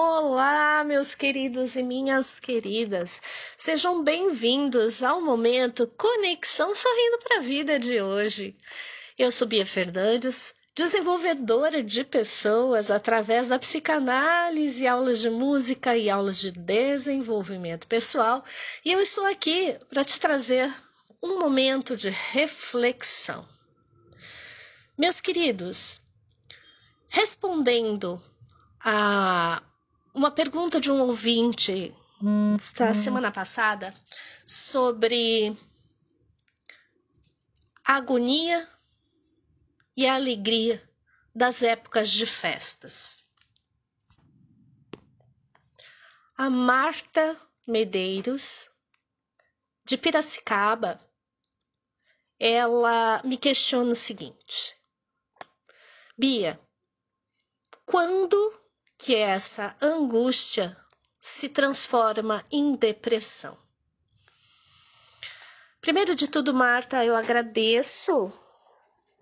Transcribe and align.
Olá, 0.00 0.84
meus 0.84 1.12
queridos 1.12 1.74
e 1.74 1.82
minhas 1.82 2.38
queridas. 2.38 3.20
Sejam 3.56 4.04
bem-vindos 4.04 5.02
ao 5.02 5.20
momento 5.20 5.88
Conexão 5.98 6.72
Sorrindo 6.72 7.18
para 7.18 7.38
a 7.38 7.40
Vida 7.40 7.80
de 7.80 8.00
hoje. 8.00 8.56
Eu 9.18 9.32
sou 9.32 9.48
Bia 9.48 9.66
Fernandes, 9.66 10.54
desenvolvedora 10.72 11.82
de 11.82 12.04
pessoas 12.04 12.92
através 12.92 13.48
da 13.48 13.58
psicanálise, 13.58 14.86
aulas 14.86 15.18
de 15.18 15.30
música 15.30 15.96
e 15.96 16.08
aulas 16.08 16.38
de 16.38 16.52
desenvolvimento 16.52 17.88
pessoal, 17.88 18.44
e 18.84 18.92
eu 18.92 19.00
estou 19.00 19.26
aqui 19.26 19.76
para 19.90 20.04
te 20.04 20.20
trazer 20.20 20.72
um 21.20 21.40
momento 21.40 21.96
de 21.96 22.08
reflexão. 22.08 23.44
Meus 24.96 25.20
queridos, 25.20 26.02
respondendo 27.08 28.22
a 28.80 29.60
uma 30.14 30.30
pergunta 30.30 30.80
de 30.80 30.90
um 30.90 31.00
ouvinte 31.00 31.94
da 32.76 32.92
semana 32.94 33.30
passada 33.30 33.94
sobre 34.46 35.56
a 37.84 37.96
agonia 37.96 38.68
e 39.96 40.06
a 40.06 40.14
alegria 40.14 40.82
das 41.34 41.62
épocas 41.62 42.10
de 42.10 42.26
festas. 42.26 43.24
A 46.36 46.50
Marta 46.50 47.40
Medeiros, 47.66 48.70
de 49.84 49.96
Piracicaba, 49.96 51.00
ela 52.38 53.20
me 53.24 53.36
questiona 53.36 53.92
o 53.92 53.96
seguinte: 53.96 54.76
Bia, 56.16 56.60
quando 57.84 58.36
que 58.98 59.14
essa 59.14 59.76
angústia 59.80 60.76
se 61.20 61.48
transforma 61.48 62.44
em 62.50 62.74
depressão. 62.74 63.56
Primeiro 65.80 66.14
de 66.14 66.26
tudo, 66.26 66.52
Marta, 66.52 67.04
eu 67.04 67.14
agradeço 67.14 68.32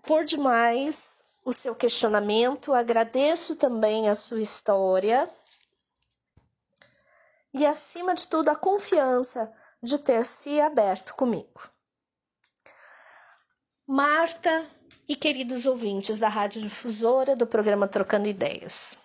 por 0.03 0.25
demais 0.25 1.21
o 1.45 1.53
seu 1.53 1.75
questionamento, 1.75 2.73
agradeço 2.73 3.55
também 3.55 4.09
a 4.09 4.15
sua 4.15 4.41
história 4.41 5.29
e, 7.53 7.65
acima 7.65 8.13
de 8.13 8.27
tudo, 8.27 8.49
a 8.49 8.55
confiança 8.55 9.53
de 9.81 9.99
ter 9.99 10.25
se 10.25 10.59
aberto 10.59 11.13
comigo. 11.13 11.69
Marta 13.85 14.69
e 15.07 15.15
queridos 15.15 15.65
ouvintes 15.65 16.19
da 16.19 16.27
Rádio 16.27 16.61
Difusora 16.61 17.35
do 17.35 17.47
programa 17.47 17.87
Trocando 17.87 18.27
Ideias. 18.27 18.97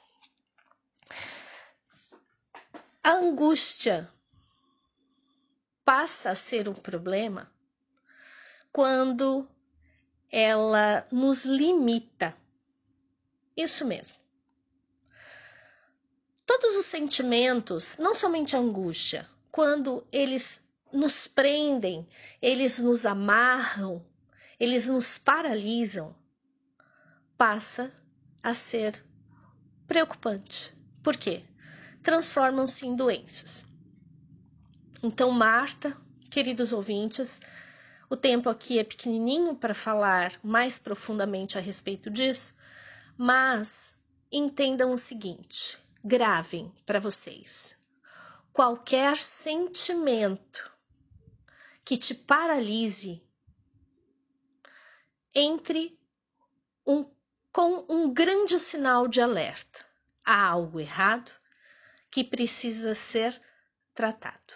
A 3.13 3.17
angústia 3.17 4.11
passa 5.85 6.31
a 6.31 6.35
ser 6.35 6.67
um 6.67 6.73
problema 6.73 7.53
quando 8.73 9.47
ela 10.31 11.07
nos 11.13 11.45
limita. 11.45 12.35
Isso 13.55 13.85
mesmo. 13.85 14.17
Todos 16.47 16.75
os 16.75 16.87
sentimentos, 16.87 17.99
não 17.99 18.15
somente 18.15 18.57
a 18.57 18.61
angústia, 18.61 19.29
quando 19.51 20.07
eles 20.11 20.65
nos 20.91 21.27
prendem, 21.27 22.09
eles 22.41 22.79
nos 22.79 23.05
amarram, 23.05 24.03
eles 24.59 24.87
nos 24.87 25.19
paralisam, 25.19 26.17
passa 27.37 27.93
a 28.43 28.55
ser 28.55 29.05
preocupante. 29.87 30.75
Por 31.03 31.15
quê? 31.15 31.45
Transformam-se 32.03 32.87
em 32.87 32.97
doenças. 32.97 33.65
Então, 35.03 35.31
Marta, 35.31 35.97
queridos 36.31 36.73
ouvintes, 36.73 37.41
o 38.09 38.17
tempo 38.17 38.49
aqui 38.49 38.79
é 38.79 38.85
pequenininho 38.85 39.57
para 39.57 39.75
falar 39.75 40.39
mais 40.43 40.79
profundamente 40.79 41.57
a 41.57 41.61
respeito 41.61 42.11
disso, 42.11 42.55
mas 43.17 43.97
entendam 44.31 44.93
o 44.93 44.99
seguinte: 44.99 45.79
gravem 46.05 46.73
para 46.85 47.01
vocês. 47.01 47.77
Qualquer 48.53 49.17
sentimento 49.17 50.71
que 51.85 51.97
te 51.97 52.15
paralise, 52.15 53.23
entre 55.35 55.99
um, 56.87 57.11
com 57.51 57.87
um 57.89 58.13
grande 58.13 58.59
sinal 58.59 59.09
de 59.09 59.21
alerta. 59.21 59.85
Há 60.25 60.49
algo 60.49 60.79
errado? 60.79 61.42
Que 62.13 62.23
precisa 62.23 62.95
ser 62.95 63.41
tratado. 63.95 64.55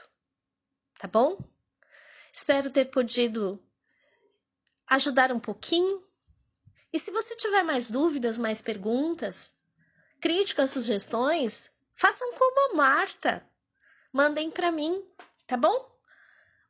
Tá 0.98 1.08
bom? 1.08 1.38
Espero 2.30 2.70
ter 2.70 2.84
podido 2.84 3.58
ajudar 4.86 5.32
um 5.32 5.40
pouquinho. 5.40 6.06
E 6.92 6.98
se 6.98 7.10
você 7.10 7.34
tiver 7.34 7.62
mais 7.62 7.88
dúvidas, 7.90 8.36
mais 8.36 8.60
perguntas, 8.60 9.58
críticas, 10.20 10.70
sugestões, 10.70 11.72
façam 11.94 12.30
como 12.34 12.72
a 12.72 12.74
Marta. 12.76 13.48
Mandem 14.12 14.50
para 14.50 14.70
mim, 14.70 15.02
tá 15.46 15.56
bom? 15.56 15.96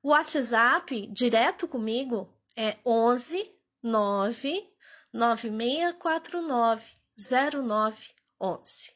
O 0.01 0.11
WhatsApp 0.11 1.09
direto 1.09 1.67
comigo 1.67 2.33
é 2.57 2.79
11 2.87 3.53
9 3.83 4.73
9649 5.13 6.95
0911. 7.19 8.96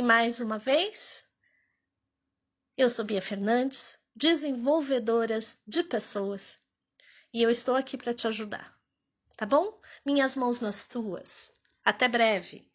E 0.00 0.02
mais 0.02 0.40
uma 0.40 0.58
vez, 0.58 1.28
eu 2.74 2.88
sou 2.88 3.04
Bia 3.04 3.20
Fernandes, 3.20 3.98
desenvolvedoras 4.16 5.60
de 5.66 5.82
pessoas, 5.84 6.58
e 7.34 7.42
eu 7.42 7.50
estou 7.50 7.76
aqui 7.76 7.98
para 7.98 8.14
te 8.14 8.26
ajudar, 8.26 8.74
tá 9.36 9.44
bom? 9.44 9.78
Minhas 10.02 10.36
mãos 10.36 10.58
nas 10.58 10.88
tuas. 10.88 11.52
Até 11.84 12.08
breve! 12.08 12.69